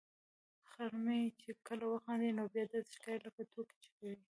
خر 0.71 0.91
مې 1.03 1.21
چې 1.41 1.49
کله 1.67 1.85
وخاندي 1.93 2.29
نو 2.37 2.43
بیا 2.53 2.63
داسې 2.71 2.91
ښکاري 2.97 3.19
لکه 3.25 3.41
ټوکې 3.51 3.75
چې 3.83 3.89
کوي. 3.97 4.17